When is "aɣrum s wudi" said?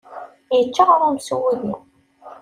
0.85-1.73